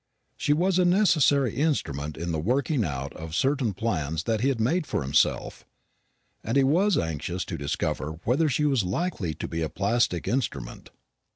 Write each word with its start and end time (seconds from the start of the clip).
She 0.35 0.51
was 0.51 0.79
a 0.79 0.83
necessary 0.85 1.53
instrument 1.57 2.17
in 2.17 2.31
the 2.31 2.39
working 2.39 2.83
out 2.83 3.13
of 3.13 3.35
certain 3.35 3.71
plans 3.75 4.23
that 4.23 4.41
he 4.41 4.49
had 4.49 4.59
made 4.59 4.87
for 4.87 5.03
himself, 5.03 5.63
and 6.43 6.57
he 6.57 6.63
was 6.63 6.97
anxious 6.97 7.45
to 7.45 7.55
discover 7.55 8.13
whether 8.23 8.49
she 8.49 8.65
was 8.65 8.83
likely 8.83 9.35
to 9.35 9.47
be 9.47 9.61
a 9.61 9.69
plastic 9.69 10.27
instrument. 10.27 10.89